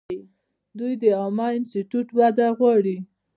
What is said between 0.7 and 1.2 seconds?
دوی د